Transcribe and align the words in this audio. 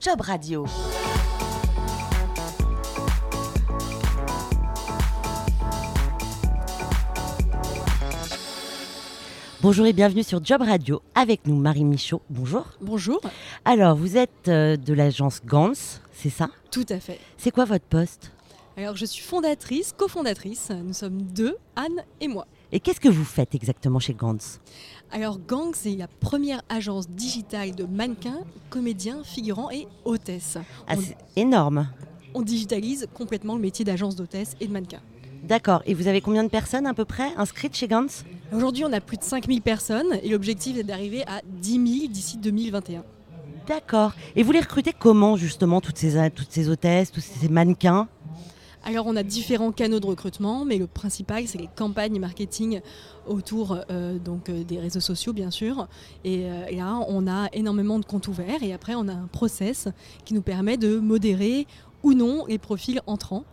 Job 0.00 0.20
Radio. 0.20 0.64
Bonjour 9.60 9.86
et 9.86 9.92
bienvenue 9.92 10.22
sur 10.22 10.44
Job 10.44 10.62
Radio 10.62 11.02
avec 11.16 11.48
nous 11.48 11.56
Marie 11.56 11.84
Michaud. 11.84 12.22
Bonjour. 12.30 12.66
Bonjour. 12.80 13.20
Alors, 13.64 13.96
vous 13.96 14.16
êtes 14.16 14.46
euh, 14.46 14.76
de 14.76 14.94
l'agence 14.94 15.40
Gans, 15.44 15.72
c'est 16.12 16.30
ça? 16.30 16.48
Tout 16.70 16.86
à 16.90 17.00
fait. 17.00 17.18
C'est 17.36 17.50
quoi 17.50 17.64
votre 17.64 17.84
poste? 17.84 18.30
Alors, 18.76 18.94
je 18.94 19.04
suis 19.04 19.24
fondatrice, 19.24 19.92
cofondatrice. 19.92 20.70
Nous 20.70 20.94
sommes 20.94 21.22
deux, 21.22 21.56
Anne 21.74 22.04
et 22.20 22.28
moi. 22.28 22.46
Et 22.72 22.80
qu'est-ce 22.80 23.00
que 23.00 23.08
vous 23.08 23.24
faites 23.24 23.54
exactement 23.54 23.98
chez 23.98 24.12
Gans 24.14 24.36
Alors, 25.10 25.38
Gang, 25.38 25.72
c'est 25.74 25.96
la 25.96 26.06
première 26.06 26.60
agence 26.68 27.08
digitale 27.08 27.74
de 27.74 27.84
mannequins, 27.84 28.40
comédiens, 28.68 29.22
figurants 29.24 29.70
et 29.70 29.86
hôtesses. 30.04 30.58
Ah, 30.86 30.94
C'est 30.96 31.16
énorme. 31.40 31.88
on 32.34 32.42
digitalise 32.42 33.08
complètement 33.14 33.54
le 33.54 33.62
métier 33.62 33.84
d'agence 33.84 34.16
d'hôtesse 34.16 34.54
et 34.60 34.66
de 34.66 34.72
mannequin. 34.72 35.00
D'accord. 35.44 35.82
Et 35.86 35.94
vous 35.94 36.08
avez 36.08 36.20
combien 36.20 36.44
de 36.44 36.48
personnes 36.50 36.86
à 36.86 36.92
peu 36.92 37.06
près 37.06 37.32
inscrites 37.38 37.74
chez 37.74 37.88
Gans 37.88 38.06
Aujourd'hui, 38.52 38.84
on 38.84 38.92
a 38.92 39.00
plus 39.00 39.16
de 39.16 39.22
5000 39.24 39.62
personnes 39.62 40.18
et 40.22 40.28
l'objectif 40.28 40.76
est 40.76 40.82
d'arriver 40.82 41.22
à 41.26 41.40
10 41.46 41.72
000 42.00 42.12
d'ici 42.12 42.36
2021. 42.36 43.02
D'accord. 43.66 44.12
Et 44.36 44.42
vous 44.42 44.52
les 44.52 44.60
recrutez 44.60 44.92
comment 44.98 45.36
justement 45.36 45.80
toutes 45.80 45.98
ces, 45.98 46.30
toutes 46.30 46.50
ces 46.50 46.68
hôtesses, 46.68 47.12
tous 47.12 47.20
ces 47.20 47.48
mannequins? 47.48 48.08
Alors, 48.84 49.06
on 49.06 49.16
a 49.16 49.22
différents 49.22 49.72
canaux 49.72 50.00
de 50.00 50.06
recrutement, 50.06 50.64
mais 50.64 50.78
le 50.78 50.86
principal, 50.86 51.46
c'est 51.46 51.58
les 51.58 51.68
campagnes 51.74 52.18
marketing 52.18 52.80
autour 53.26 53.78
euh, 53.90 54.18
donc, 54.18 54.48
euh, 54.48 54.64
des 54.64 54.78
réseaux 54.78 55.00
sociaux, 55.00 55.32
bien 55.32 55.50
sûr. 55.50 55.88
Et, 56.24 56.44
euh, 56.44 56.66
et 56.68 56.76
là, 56.76 57.00
on 57.08 57.26
a 57.26 57.48
énormément 57.52 57.98
de 57.98 58.04
comptes 58.04 58.28
ouverts. 58.28 58.62
Et 58.62 58.72
après, 58.72 58.94
on 58.94 59.08
a 59.08 59.12
un 59.12 59.26
process 59.26 59.88
qui 60.24 60.34
nous 60.34 60.42
permet 60.42 60.76
de 60.76 60.98
modérer 60.98 61.66
ou 62.02 62.14
non 62.14 62.46
les 62.46 62.58
profils 62.58 63.00
entrants 63.06 63.44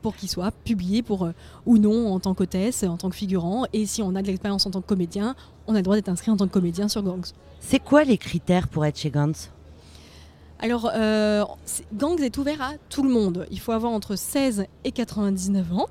pour 0.00 0.16
qu'ils 0.16 0.30
soient 0.30 0.52
publiés 0.52 1.02
pour 1.02 1.28
ou 1.66 1.78
non 1.78 2.12
en 2.12 2.20
tant 2.20 2.32
qu'hôtesse, 2.34 2.84
en 2.84 2.96
tant 2.96 3.10
que 3.10 3.16
figurant. 3.16 3.66
Et 3.72 3.86
si 3.86 4.02
on 4.02 4.14
a 4.14 4.22
de 4.22 4.26
l'expérience 4.28 4.64
en 4.66 4.70
tant 4.70 4.80
que 4.80 4.86
comédien, 4.86 5.34
on 5.66 5.74
a 5.74 5.78
le 5.78 5.82
droit 5.82 5.96
d'être 5.96 6.08
inscrit 6.08 6.30
en 6.30 6.36
tant 6.36 6.46
que 6.46 6.52
comédien 6.52 6.88
sur 6.88 7.02
Gangs. 7.02 7.26
C'est 7.60 7.80
quoi 7.80 8.04
les 8.04 8.16
critères 8.16 8.68
pour 8.68 8.84
être 8.86 8.98
chez 8.98 9.10
Gans 9.10 9.32
Alors, 10.58 10.90
euh, 10.94 11.44
Gangs 11.94 12.20
est 12.22 12.38
ouvert 12.38 12.62
à 12.62 12.72
tout 12.88 13.02
le 13.02 13.10
monde. 13.10 13.46
Il 13.50 13.60
faut 13.60 13.72
avoir 13.72 13.92
entre 13.92 14.16
16 14.16 14.66
et 14.84 14.92
99 14.92 15.72
ans. 15.74 15.88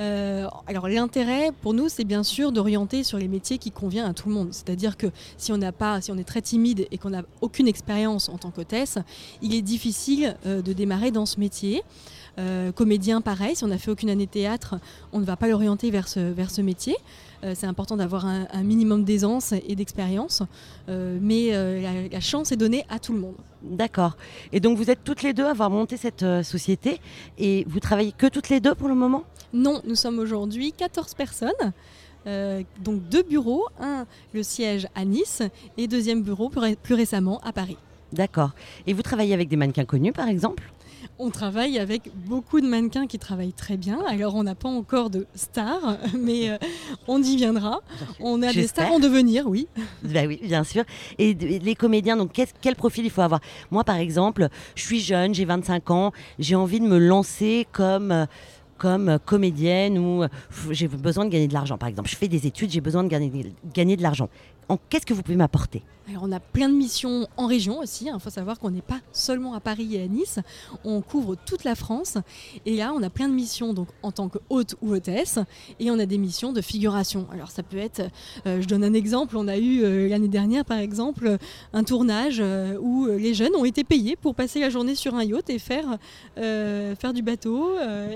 Euh, 0.00 0.48
alors 0.66 0.88
l'intérêt 0.88 1.50
pour 1.62 1.72
nous, 1.72 1.88
c'est 1.88 2.04
bien 2.04 2.22
sûr 2.24 2.50
d'orienter 2.52 3.04
sur 3.04 3.18
les 3.18 3.28
métiers 3.28 3.58
qui 3.58 3.70
conviennent 3.70 4.06
à 4.06 4.14
tout 4.14 4.28
le 4.28 4.34
monde. 4.34 4.48
C'est-à-dire 4.50 4.96
que 4.96 5.06
si 5.36 5.52
on 5.52 5.56
n'a 5.56 5.72
pas, 5.72 6.00
si 6.00 6.10
on 6.10 6.18
est 6.18 6.24
très 6.24 6.42
timide 6.42 6.86
et 6.90 6.98
qu'on 6.98 7.10
n'a 7.10 7.22
aucune 7.40 7.68
expérience 7.68 8.28
en 8.28 8.38
tant 8.38 8.50
qu'hôtesse, 8.50 8.98
il 9.42 9.54
est 9.54 9.62
difficile 9.62 10.36
euh, 10.46 10.62
de 10.62 10.72
démarrer 10.72 11.10
dans 11.10 11.26
ce 11.26 11.38
métier. 11.38 11.82
Euh, 12.40 12.72
comédien, 12.72 13.20
pareil, 13.20 13.54
si 13.54 13.62
on 13.62 13.68
n'a 13.68 13.78
fait 13.78 13.92
aucune 13.92 14.10
année 14.10 14.26
théâtre, 14.26 14.74
on 15.12 15.20
ne 15.20 15.24
va 15.24 15.36
pas 15.36 15.46
l'orienter 15.46 15.92
vers 15.92 16.08
ce, 16.08 16.18
vers 16.18 16.50
ce 16.50 16.60
métier. 16.60 16.96
C'est 17.52 17.66
important 17.66 17.98
d'avoir 17.98 18.24
un, 18.24 18.62
minimum 18.62 19.04
d'aisance 19.04 19.52
et 19.52 19.76
d'expérience, 19.76 20.42
mais 20.88 21.50
la- 21.50 22.08
la 22.08 22.20
chance 22.20 22.52
est 22.52 22.56
donnée 22.56 22.86
à 22.88 22.98
tout 22.98 23.12
le 23.12 23.18
monde. 23.20 23.34
D'accord. 23.62 24.16
Et 24.50 24.60
donc 24.60 24.78
vous 24.78 24.88
êtes 24.90 25.04
toutes 25.04 25.22
les 25.22 25.34
deux 25.34 25.44
à 25.44 25.50
avoir 25.50 25.68
monté 25.68 25.98
cette 25.98 26.24
société 26.42 27.02
et 27.36 27.66
vous 27.68 27.80
travaillez 27.80 28.12
que 28.12 28.28
toutes 28.28 28.48
les 28.48 28.60
deux 28.60 28.74
pour 28.74 28.88
le 28.88 28.94
moment? 28.94 29.24
Non, 29.54 29.80
nous 29.86 29.94
sommes 29.94 30.18
aujourd'hui 30.18 30.72
14 30.72 31.14
personnes. 31.14 31.72
Euh, 32.26 32.62
donc 32.82 33.08
deux 33.08 33.22
bureaux, 33.22 33.64
un 33.78 34.06
le 34.32 34.42
siège 34.42 34.88
à 34.94 35.04
Nice 35.04 35.42
et 35.76 35.86
deuxième 35.86 36.22
bureau 36.22 36.48
plus, 36.48 36.60
ré- 36.60 36.76
plus 36.76 36.94
récemment 36.94 37.38
à 37.44 37.52
Paris. 37.52 37.76
D'accord. 38.12 38.50
Et 38.86 38.92
vous 38.94 39.02
travaillez 39.02 39.34
avec 39.34 39.48
des 39.48 39.56
mannequins 39.56 39.84
connus 39.84 40.12
par 40.12 40.28
exemple? 40.28 40.62
On 41.18 41.30
travaille 41.30 41.78
avec 41.78 42.10
beaucoup 42.26 42.60
de 42.60 42.66
mannequins 42.66 43.06
qui 43.06 43.18
travaillent 43.18 43.52
très 43.52 43.76
bien. 43.76 44.00
Alors 44.08 44.34
on 44.36 44.42
n'a 44.42 44.54
pas 44.54 44.70
encore 44.70 45.10
de 45.10 45.26
stars, 45.34 45.98
mais 46.18 46.48
euh, 46.50 46.56
on 47.06 47.22
y 47.22 47.36
viendra. 47.36 47.80
On 48.20 48.42
a 48.42 48.52
des 48.52 48.66
stars 48.66 48.90
en 48.90 48.98
devenir, 48.98 49.46
oui. 49.46 49.68
Bah 50.02 50.22
oui, 50.26 50.40
bien 50.42 50.64
sûr. 50.64 50.82
Et 51.18 51.34
les 51.34 51.74
comédiens, 51.74 52.16
donc 52.16 52.32
quel 52.60 52.74
profil 52.74 53.04
il 53.04 53.10
faut 53.10 53.20
avoir? 53.20 53.40
Moi 53.70 53.84
par 53.84 53.96
exemple, 53.96 54.48
je 54.74 54.82
suis 54.82 55.00
jeune, 55.00 55.34
j'ai 55.34 55.44
25 55.44 55.90
ans, 55.90 56.12
j'ai 56.38 56.54
envie 56.56 56.80
de 56.80 56.86
me 56.86 56.98
lancer 56.98 57.66
comme... 57.70 58.26
comme 58.78 59.08
euh, 59.08 59.18
comédienne 59.18 59.98
ou 59.98 60.22
euh, 60.22 60.28
j'ai 60.70 60.88
besoin 60.88 61.24
de 61.24 61.30
gagner 61.30 61.48
de 61.48 61.54
l'argent 61.54 61.78
par 61.78 61.88
exemple. 61.88 62.08
Je 62.08 62.16
fais 62.16 62.28
des 62.28 62.46
études, 62.46 62.70
j'ai 62.70 62.80
besoin 62.80 63.04
de 63.04 63.08
gagner, 63.08 63.30
gagner 63.72 63.96
de 63.96 64.02
l'argent. 64.02 64.28
Qu'est-ce 64.88 65.06
que 65.06 65.14
vous 65.14 65.22
pouvez 65.22 65.36
m'apporter? 65.36 65.82
Alors 66.06 66.24
on 66.24 66.32
a 66.32 66.40
plein 66.40 66.68
de 66.68 66.74
missions 66.74 67.26
en 67.38 67.46
région 67.46 67.78
aussi. 67.78 68.10
Il 68.12 68.20
faut 68.20 68.28
savoir 68.28 68.58
qu'on 68.58 68.70
n'est 68.70 68.82
pas 68.82 69.00
seulement 69.12 69.54
à 69.54 69.60
Paris 69.60 69.96
et 69.96 70.02
à 70.02 70.06
Nice. 70.06 70.38
On 70.84 71.00
couvre 71.00 71.34
toute 71.34 71.64
la 71.64 71.74
France. 71.74 72.18
Et 72.66 72.76
là, 72.76 72.92
on 72.94 73.02
a 73.02 73.08
plein 73.08 73.26
de 73.26 73.32
missions 73.32 73.72
donc 73.72 73.88
en 74.02 74.12
tant 74.12 74.28
que 74.28 74.38
hôte 74.50 74.76
ou 74.82 74.92
hôtesse. 74.92 75.38
Et 75.80 75.90
on 75.90 75.98
a 75.98 76.04
des 76.04 76.18
missions 76.18 76.52
de 76.52 76.60
figuration. 76.60 77.26
Alors 77.32 77.50
ça 77.50 77.62
peut 77.62 77.78
être, 77.78 78.02
euh, 78.46 78.60
je 78.60 78.66
donne 78.66 78.84
un 78.84 78.92
exemple. 78.92 79.38
On 79.38 79.48
a 79.48 79.56
eu 79.56 79.82
euh, 79.82 80.06
l'année 80.08 80.28
dernière 80.28 80.66
par 80.66 80.76
exemple 80.76 81.38
un 81.72 81.84
tournage 81.84 82.36
euh, 82.38 82.76
où 82.78 83.06
les 83.06 83.32
jeunes 83.32 83.54
ont 83.56 83.64
été 83.64 83.82
payés 83.82 84.14
pour 84.14 84.34
passer 84.34 84.60
la 84.60 84.68
journée 84.68 84.96
sur 84.96 85.14
un 85.14 85.24
yacht 85.24 85.48
et 85.48 85.58
faire, 85.58 85.96
faire 86.36 87.12
du 87.14 87.22
bateau 87.22 87.70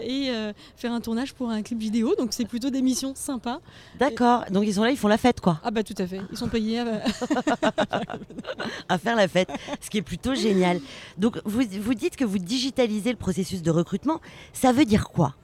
et 0.04 0.30
faire 0.76 0.92
un 0.92 1.00
tournage 1.00 1.32
pour 1.32 1.48
un 1.48 1.62
clip 1.62 1.78
vidéo. 1.78 2.14
Donc 2.18 2.34
c'est 2.34 2.44
plutôt 2.44 2.68
des 2.68 2.82
missions 2.82 3.14
sympas. 3.14 3.60
D'accord. 3.98 4.44
Donc 4.50 4.64
ils 4.66 4.74
sont 4.74 4.84
là, 4.84 4.90
ils 4.90 4.98
font 4.98 5.08
la 5.08 5.16
fête 5.18 5.40
quoi. 5.40 5.58
Ah 5.64 5.70
bah 5.70 5.82
tout 5.82 5.94
à 5.96 6.06
fait. 6.06 6.20
Ils 6.30 6.37
sont 6.38 6.48
payés. 6.48 6.80
euh, 6.80 6.98
à 8.88 8.98
faire 8.98 9.16
la 9.16 9.28
fête, 9.28 9.48
ce 9.80 9.90
qui 9.90 9.98
est 9.98 10.02
plutôt 10.02 10.34
génial. 10.34 10.80
Donc 11.16 11.40
vous, 11.44 11.62
vous 11.80 11.94
dites 11.94 12.16
que 12.16 12.24
vous 12.24 12.38
digitalisez 12.38 13.10
le 13.10 13.16
processus 13.18 13.62
de 13.62 13.70
recrutement. 13.70 14.20
Ça 14.52 14.72
veut 14.72 14.84
dire 14.84 15.08
quoi? 15.08 15.34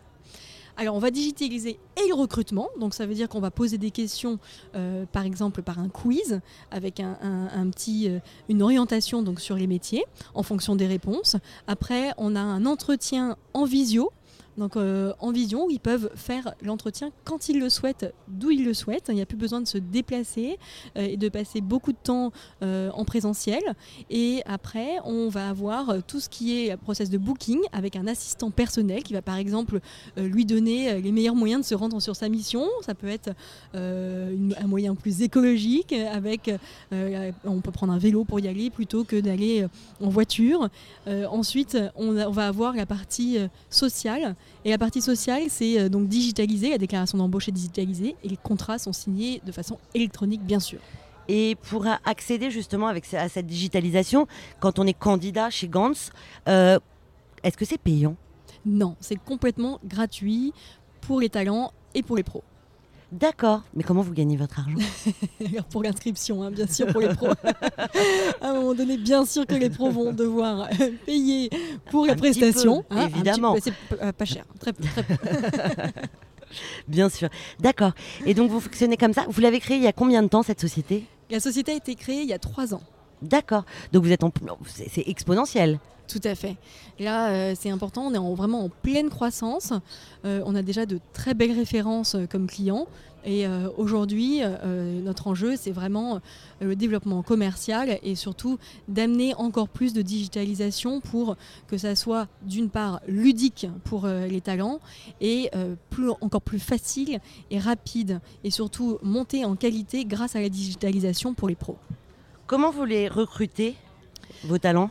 Alors, 0.76 0.96
on 0.96 0.98
va 0.98 1.12
digitaliser 1.12 1.78
et 1.96 2.08
le 2.08 2.14
recrutement. 2.14 2.68
Donc, 2.80 2.94
ça 2.94 3.06
veut 3.06 3.14
dire 3.14 3.28
qu'on 3.28 3.38
va 3.38 3.52
poser 3.52 3.78
des 3.78 3.92
questions, 3.92 4.40
euh, 4.74 5.06
par 5.12 5.22
exemple, 5.22 5.62
par 5.62 5.78
un 5.78 5.88
quiz, 5.88 6.40
avec 6.72 6.98
un, 6.98 7.16
un- 7.22 7.46
un 7.60 7.70
petit, 7.70 8.08
euh, 8.08 8.18
une 8.48 8.60
orientation 8.60 9.22
donc, 9.22 9.38
sur 9.40 9.54
les 9.54 9.68
métiers, 9.68 10.04
en 10.34 10.42
fonction 10.42 10.74
des 10.74 10.88
réponses. 10.88 11.36
Après, 11.68 12.10
on 12.16 12.34
a 12.34 12.40
un 12.40 12.66
entretien 12.66 13.36
en 13.52 13.66
visio. 13.66 14.10
Donc 14.58 14.76
euh, 14.76 15.12
en 15.20 15.32
vision, 15.32 15.68
ils 15.68 15.80
peuvent 15.80 16.10
faire 16.14 16.54
l'entretien 16.62 17.10
quand 17.24 17.48
ils 17.48 17.58
le 17.58 17.68
souhaitent, 17.68 18.14
d'où 18.28 18.50
ils 18.50 18.64
le 18.64 18.74
souhaitent. 18.74 19.06
Il 19.08 19.14
n'y 19.14 19.22
a 19.22 19.26
plus 19.26 19.36
besoin 19.36 19.60
de 19.60 19.66
se 19.66 19.78
déplacer 19.78 20.58
euh, 20.96 21.02
et 21.02 21.16
de 21.16 21.28
passer 21.28 21.60
beaucoup 21.60 21.92
de 21.92 21.98
temps 22.02 22.32
euh, 22.62 22.90
en 22.92 23.04
présentiel. 23.04 23.62
Et 24.10 24.42
après, 24.46 24.98
on 25.04 25.28
va 25.28 25.48
avoir 25.48 26.02
tout 26.06 26.20
ce 26.20 26.28
qui 26.28 26.58
est 26.58 26.76
process 26.76 27.10
de 27.10 27.18
booking 27.18 27.60
avec 27.72 27.96
un 27.96 28.06
assistant 28.06 28.50
personnel 28.50 29.02
qui 29.02 29.12
va 29.12 29.22
par 29.22 29.36
exemple 29.36 29.80
lui 30.16 30.44
donner 30.44 31.00
les 31.00 31.12
meilleurs 31.12 31.34
moyens 31.34 31.62
de 31.62 31.66
se 31.66 31.74
rendre 31.74 32.00
sur 32.00 32.16
sa 32.16 32.28
mission. 32.28 32.66
Ça 32.82 32.94
peut 32.94 33.08
être 33.08 33.30
un 33.74 34.66
moyen 34.66 34.94
plus 34.94 35.22
écologique, 35.22 35.92
avec 35.92 36.50
on 36.92 37.60
peut 37.60 37.70
prendre 37.70 37.92
un 37.92 37.98
vélo 37.98 38.24
pour 38.24 38.40
y 38.40 38.48
aller 38.48 38.70
plutôt 38.70 39.04
que 39.04 39.20
d'aller 39.20 39.66
en 40.00 40.08
voiture. 40.08 40.68
Ensuite, 41.06 41.78
on, 41.96 42.12
va 42.12 42.46
avoir 42.46 42.74
la 42.74 42.86
partie 42.86 43.38
sociale. 43.70 44.36
Et 44.64 44.70
la 44.70 44.78
partie 44.78 45.02
sociale, 45.02 45.42
c'est 45.48 45.78
euh, 45.78 45.88
donc 45.88 46.08
digitalisé, 46.08 46.70
la 46.70 46.78
déclaration 46.78 47.18
d'embauche 47.18 47.48
est 47.48 47.52
digitalisée 47.52 48.16
et 48.24 48.28
les 48.28 48.36
contrats 48.36 48.78
sont 48.78 48.92
signés 48.92 49.42
de 49.44 49.52
façon 49.52 49.78
électronique, 49.94 50.42
bien 50.42 50.60
sûr. 50.60 50.78
Et 51.28 51.56
pour 51.70 51.86
accéder 52.04 52.50
justement 52.50 52.86
avec, 52.86 53.12
à 53.14 53.28
cette 53.28 53.46
digitalisation, 53.46 54.26
quand 54.60 54.78
on 54.78 54.86
est 54.86 54.92
candidat 54.94 55.50
chez 55.50 55.68
Gans, 55.68 55.92
euh, 56.48 56.78
est-ce 57.42 57.56
que 57.56 57.64
c'est 57.64 57.78
payant? 57.78 58.16
Non, 58.66 58.96
c'est 59.00 59.16
complètement 59.16 59.80
gratuit 59.84 60.52
pour 61.02 61.20
les 61.20 61.28
talents 61.28 61.72
et 61.94 62.02
pour 62.02 62.16
les 62.16 62.22
pros. 62.22 62.42
D'accord. 63.12 63.62
Mais 63.74 63.82
comment 63.84 64.02
vous 64.02 64.12
gagnez 64.12 64.36
votre 64.36 64.58
argent 64.58 64.78
pour 65.70 65.82
l'inscription, 65.82 66.42
hein, 66.42 66.50
bien 66.50 66.66
sûr, 66.66 66.86
pour 66.88 67.00
les 67.00 67.08
pros. 67.08 67.28
à 68.40 68.48
un 68.48 68.54
moment 68.54 68.74
donné, 68.74 68.96
bien 68.96 69.24
sûr 69.24 69.46
que 69.46 69.54
les 69.54 69.70
pros 69.70 69.90
vont 69.90 70.12
devoir 70.12 70.68
euh, 70.80 70.90
payer 71.06 71.50
pour 71.90 72.06
la 72.06 72.12
Un 72.12 72.16
petit 72.16 72.38
prestation. 72.40 72.82
peu, 72.88 72.96
hein, 72.96 73.08
évidemment. 73.08 73.56
C'est 73.62 73.72
euh, 74.02 74.12
pas 74.12 74.24
cher, 74.24 74.44
très, 74.58 74.72
peu, 74.72 74.82
très 74.84 75.02
peu. 75.02 75.14
Bien 76.88 77.08
sûr. 77.08 77.28
D'accord. 77.60 77.92
Et 78.26 78.34
donc 78.34 78.50
vous 78.50 78.60
fonctionnez 78.60 78.96
comme 78.96 79.12
ça? 79.12 79.24
Vous 79.28 79.40
l'avez 79.40 79.58
créé 79.60 79.76
il 79.76 79.82
y 79.82 79.88
a 79.88 79.92
combien 79.92 80.22
de 80.22 80.28
temps 80.28 80.42
cette 80.42 80.60
société? 80.60 81.04
La 81.30 81.40
société 81.40 81.72
a 81.72 81.74
été 81.74 81.94
créée 81.94 82.22
il 82.22 82.28
y 82.28 82.32
a 82.32 82.38
trois 82.38 82.74
ans. 82.74 82.82
D'accord. 83.24 83.64
Donc 83.92 84.04
vous 84.04 84.12
êtes 84.12 84.22
en, 84.24 84.30
c'est 84.66 85.08
exponentiel. 85.08 85.78
Tout 86.06 86.20
à 86.24 86.34
fait. 86.34 86.56
Là, 86.98 87.30
euh, 87.30 87.54
c'est 87.58 87.70
important, 87.70 88.02
on 88.02 88.12
est 88.12 88.18
en- 88.18 88.34
vraiment 88.34 88.64
en 88.64 88.68
pleine 88.68 89.08
croissance. 89.08 89.72
Euh, 90.26 90.42
on 90.44 90.54
a 90.54 90.60
déjà 90.60 90.84
de 90.84 91.00
très 91.14 91.32
belles 91.32 91.52
références 91.56 92.14
euh, 92.14 92.26
comme 92.26 92.46
clients. 92.46 92.86
Et 93.26 93.46
aujourd'hui, 93.78 94.42
notre 95.02 95.28
enjeu, 95.28 95.54
c'est 95.56 95.70
vraiment 95.70 96.20
le 96.60 96.76
développement 96.76 97.22
commercial 97.22 97.98
et 98.02 98.16
surtout 98.16 98.58
d'amener 98.86 99.34
encore 99.36 99.70
plus 99.70 99.94
de 99.94 100.02
digitalisation 100.02 101.00
pour 101.00 101.38
que 101.66 101.78
ça 101.78 101.96
soit 101.96 102.28
d'une 102.42 102.68
part 102.68 103.00
ludique 103.08 103.66
pour 103.84 104.06
les 104.06 104.42
talents 104.42 104.78
et 105.22 105.50
plus, 105.88 106.10
encore 106.20 106.42
plus 106.42 106.58
facile 106.58 107.18
et 107.50 107.58
rapide 107.58 108.20
et 108.44 108.50
surtout 108.50 108.98
monter 109.02 109.46
en 109.46 109.56
qualité 109.56 110.04
grâce 110.04 110.36
à 110.36 110.42
la 110.42 110.50
digitalisation 110.50 111.32
pour 111.32 111.48
les 111.48 111.54
pros. 111.54 111.78
Comment 112.46 112.70
vous 112.70 112.84
les 112.84 113.08
recrutez, 113.08 113.74
vos 114.44 114.58
talents? 114.58 114.90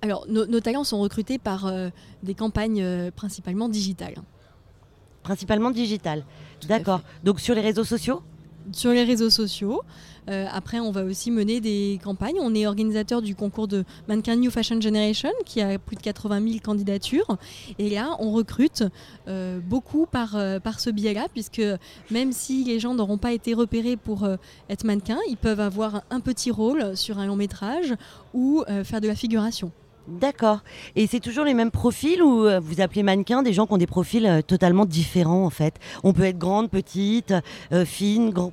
Alors, 0.00 0.24
nos, 0.28 0.46
nos 0.46 0.60
talents 0.60 0.84
sont 0.84 1.00
recrutés 1.00 1.38
par 1.38 1.66
euh, 1.66 1.90
des 2.22 2.34
campagnes 2.34 2.82
euh, 2.82 3.10
principalement 3.10 3.68
digitales. 3.68 4.14
Principalement 5.22 5.70
digital. 5.70 6.24
Tout 6.60 6.66
à 6.66 6.78
D'accord. 6.78 7.02
Donc 7.24 7.40
sur 7.40 7.54
les 7.54 7.60
réseaux 7.60 7.84
sociaux? 7.84 8.22
Sur 8.72 8.92
les 8.92 9.04
réseaux 9.04 9.30
sociaux. 9.30 9.82
Euh, 10.28 10.46
après, 10.52 10.80
on 10.80 10.90
va 10.90 11.04
aussi 11.04 11.30
mener 11.30 11.60
des 11.60 11.98
campagnes. 12.02 12.36
On 12.40 12.54
est 12.54 12.66
organisateur 12.66 13.22
du 13.22 13.34
concours 13.34 13.68
de 13.68 13.84
mannequin 14.08 14.36
New 14.36 14.50
Fashion 14.50 14.80
Generation 14.80 15.30
qui 15.44 15.60
a 15.60 15.78
plus 15.78 15.96
de 15.96 16.02
80 16.02 16.46
000 16.46 16.58
candidatures. 16.62 17.38
Et 17.78 17.90
là, 17.90 18.16
on 18.18 18.32
recrute 18.32 18.84
euh, 19.26 19.58
beaucoup 19.60 20.06
par, 20.06 20.36
euh, 20.36 20.60
par 20.60 20.80
ce 20.80 20.90
biais-là, 20.90 21.28
puisque 21.32 21.62
même 22.10 22.32
si 22.32 22.64
les 22.64 22.78
gens 22.78 22.94
n'auront 22.94 23.18
pas 23.18 23.32
été 23.32 23.54
repérés 23.54 23.96
pour 23.96 24.28
être 24.68 24.84
mannequins, 24.84 25.18
ils 25.28 25.36
peuvent 25.36 25.60
avoir 25.60 26.02
un 26.10 26.20
petit 26.20 26.50
rôle 26.50 26.96
sur 26.96 27.18
un 27.18 27.26
long 27.26 27.36
métrage 27.36 27.94
ou 28.34 28.62
faire 28.84 29.00
de 29.00 29.08
la 29.08 29.14
figuration. 29.14 29.72
D'accord. 30.10 30.60
Et 30.96 31.06
c'est 31.06 31.20
toujours 31.20 31.44
les 31.44 31.52
mêmes 31.52 31.70
profils 31.70 32.22
ou 32.22 32.46
euh, 32.46 32.60
vous 32.60 32.80
appelez 32.80 33.02
mannequins 33.02 33.42
des 33.42 33.52
gens 33.52 33.66
qui 33.66 33.74
ont 33.74 33.78
des 33.78 33.86
profils 33.86 34.24
euh, 34.24 34.40
totalement 34.40 34.86
différents 34.86 35.44
en 35.44 35.50
fait? 35.50 35.74
On 36.02 36.14
peut 36.14 36.22
être 36.24 36.38
grande, 36.38 36.70
petite, 36.70 37.34
euh, 37.72 37.84
fine, 37.84 38.30
gro- 38.30 38.52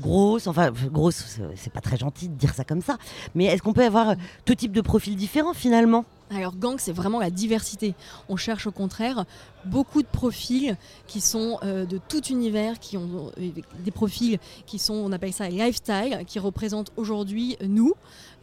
grosse, 0.00 0.48
enfin 0.48 0.72
grosse, 0.92 1.38
c'est- 1.54 1.70
pas 1.72 1.80
très 1.80 1.96
gentil 1.96 2.28
de 2.28 2.34
dire 2.34 2.52
ça 2.52 2.64
comme 2.64 2.82
ça. 2.82 2.98
Mais 3.36 3.44
est-ce 3.44 3.62
qu'on 3.62 3.72
peut 3.74 3.84
avoir 3.84 4.14
tout 4.44 4.56
type 4.56 4.72
de 4.72 4.80
profils 4.80 5.14
différents 5.14 5.54
finalement? 5.54 6.04
Alors 6.30 6.56
gang, 6.56 6.76
c'est 6.78 6.92
vraiment 6.92 7.20
la 7.20 7.30
diversité. 7.30 7.94
On 8.28 8.36
cherche 8.36 8.66
au 8.66 8.72
contraire 8.72 9.24
beaucoup 9.64 10.02
de 10.02 10.08
profils 10.08 10.76
qui 11.06 11.20
sont 11.20 11.58
euh, 11.62 11.84
de 11.84 11.98
tout 12.08 12.24
univers, 12.26 12.78
qui 12.78 12.96
ont 12.96 13.30
euh, 13.38 13.50
des 13.84 13.90
profils 13.90 14.38
qui 14.66 14.78
sont, 14.78 14.94
on 14.94 15.12
appelle 15.12 15.32
ça 15.32 15.48
lifestyle, 15.48 16.24
qui 16.26 16.38
représentent 16.38 16.92
aujourd'hui 16.96 17.56
nous, 17.66 17.94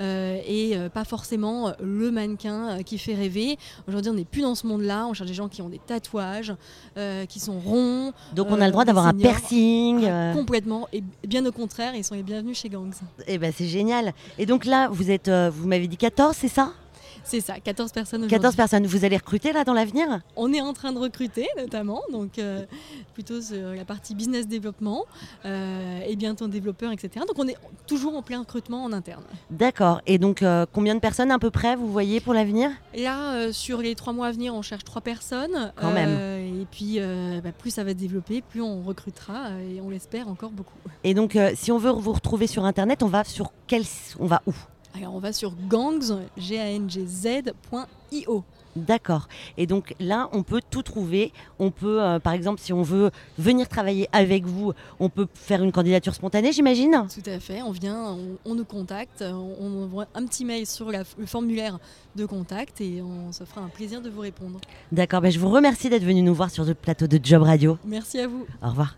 euh, 0.02 0.40
et 0.48 0.76
pas 0.94 1.06
forcément 1.06 1.74
le 1.82 2.12
mannequin 2.12 2.84
qui 2.84 2.98
fait 2.98 3.16
rêver. 3.16 3.58
Aujourd'hui, 3.88 4.12
on 4.12 4.16
n'est 4.16 4.26
plus 4.26 4.42
dans 4.42 4.56
ce 4.56 4.68
monde-là. 4.68 5.08
On 5.08 5.14
cherche 5.14 5.30
des 5.30 5.36
gens 5.36 5.48
qui 5.48 5.62
ont 5.62 5.70
des 5.70 5.80
tatouages, 5.80 6.54
qui 7.30 7.40
sont 7.40 7.60
ronds, 7.60 8.14
Donc 8.34 8.48
on 8.50 8.60
a 8.62 8.66
le 8.66 8.72
droit 8.72 8.86
d'avoir 8.86 9.08
un 9.08 9.14
piercing. 9.14 10.06
Ah, 10.06 10.34
complètement. 10.34 10.88
Et 10.92 11.04
bien 11.26 11.46
au 11.46 11.52
contraire, 11.52 11.96
ils 11.96 12.04
sont 12.04 12.16
les 12.16 12.24
bienvenus 12.24 12.58
chez 12.60 12.70
Gangs. 12.70 12.94
Eh 13.28 13.38
ben 13.38 13.54
c'est 13.56 13.68
génial. 13.68 14.14
Et 14.38 14.46
donc 14.46 14.66
là, 14.66 14.90
vous 14.90 15.12
êtes, 15.12 15.30
vous 15.30 15.68
m'avez 15.68 15.88
dit 15.88 15.98
14, 15.98 16.36
c'est 16.36 16.48
ça? 16.48 16.74
C'est 17.24 17.42
ça, 17.42 17.60
14 17.60 17.92
personnes 17.92 18.22
aujourd'hui. 18.22 18.38
14 18.38 18.56
personnes. 18.56 18.86
Vous 18.86 19.06
allez 19.06 19.18
recruter 19.18 19.54
là 19.54 19.64
dans 19.64 19.74
l'avenir? 19.74 20.22
On 20.36 20.54
est 20.54 20.62
en 20.62 20.74
train 20.74 20.92
de 20.92 21.00
recruter 21.00 21.48
notamment, 21.58 22.02
donc 22.12 22.40
euh, 22.40 22.66
plutôt 23.14 23.42
sur 23.42 23.74
la 23.74 23.86
partie 23.86 24.16
business 24.16 24.48
développement 24.48 25.06
euh, 25.46 26.02
et 26.08 26.16
bientôt 26.16 26.48
développeur, 26.48 26.92
etc. 26.92 27.26
Donc 27.28 27.38
on 27.38 27.48
est 27.48 27.58
toujours 27.88 28.16
en 28.16 28.22
plein 28.22 28.40
recrutement 28.40 28.84
en 28.84 28.94
interne. 28.94 29.24
D'accord. 29.50 30.02
Et 30.06 30.18
donc 30.18 30.42
euh, 30.42 30.66
combien 30.72 30.96
de 30.96 31.00
personnes 31.00 31.32
à 31.32 31.40
peu 31.40 31.52
près 31.52 31.76
vous 31.76 31.92
voyez 31.92 32.20
pour 32.20 32.34
l'avenir? 32.34 32.72
Là, 32.96 33.36
euh, 33.36 33.52
sur 33.52 33.82
les 33.82 33.96
trois 33.96 34.14
mois 34.14 34.28
à 34.28 34.32
venir, 34.32 34.54
on 34.54 34.62
cherche 34.62 34.84
trois 34.84 35.02
personnes. 35.02 35.72
Quand 35.76 35.92
même. 35.92 36.62
Et 36.62 36.66
puis, 36.70 37.00
bah, 37.44 37.52
plus 37.52 37.72
ça 37.72 37.84
va 37.84 37.92
se 37.92 37.96
développer, 37.96 38.42
plus 38.42 38.62
on 38.62 38.82
recrutera 38.84 39.50
et 39.62 39.82
on 39.82 39.90
l'espère 39.90 40.28
encore 40.28 40.52
beaucoup. 40.52 40.78
Et 41.04 41.14
donc 41.14 41.38
si 41.56 41.72
on 41.72 41.78
veut 41.78 41.92
vous 41.92 42.14
retrouver 42.14 42.48
sur 42.48 42.66
internet, 42.66 43.04
on 43.04 43.08
va 43.08 43.24
sur 43.24 43.52
quel 43.68 43.84
on 44.20 44.26
va 44.26 44.42
où? 44.46 44.54
Alors 44.96 45.16
on 45.16 45.20
va 45.20 45.34
sur 45.34 45.54
gangs, 45.68 46.20
G-A-N-G-Z.io. 46.38 48.44
D'accord. 48.76 49.30
Et 49.58 49.68
donc 49.68 49.96
là, 50.02 50.28
on 50.34 50.44
peut 50.44 50.60
tout 50.70 50.82
trouver. 50.84 51.32
On 51.60 51.72
peut, 51.72 52.04
euh, 52.04 52.20
par 52.20 52.34
exemple, 52.34 52.60
si 52.60 52.74
on 52.74 52.82
veut 52.82 53.10
venir 53.38 53.70
travailler 53.70 54.10
avec 54.12 54.44
vous, 54.46 54.74
on 55.00 55.08
peut 55.08 55.28
faire 55.34 55.64
une 55.64 55.72
candidature 55.72 56.14
spontanée, 56.14 56.52
j'imagine? 56.52 57.06
Tout 57.14 57.30
à 57.30 57.40
fait, 57.40 57.62
on 57.62 57.72
vient, 57.72 58.12
on, 58.12 58.36
on 58.44 58.54
nous 58.56 58.66
contacte, 58.66 59.24
on, 59.26 59.56
on 59.62 59.84
envoie 59.84 60.08
un 60.14 60.26
petit 60.26 60.44
mail 60.44 60.68
sur 60.68 60.92
la- 60.92 61.04
le 61.18 61.26
formulaire 61.26 61.80
de 62.18 62.26
contact 62.26 62.82
et 62.82 63.02
on 63.02 63.32
se 63.32 63.46
fera 63.46 63.62
un 63.62 63.70
plaisir 63.70 64.02
de 64.02 64.10
vous 64.10 64.20
répondre. 64.22 64.60
D'accord. 64.92 65.22
ben, 65.22 65.32
je 65.32 65.40
vous 65.40 65.50
remercie 65.50 65.90
d'être 65.90 66.04
venu 66.04 66.22
nous 66.22 66.36
voir 66.36 66.52
sur 66.52 66.66
le 66.66 66.74
plateau 66.74 67.08
de 67.08 67.18
Job 67.24 67.44
Radio. 67.44 67.78
Merci 67.86 68.20
à 68.20 68.28
vous. 68.28 68.46
Au 68.62 68.68
revoir. 68.72 68.98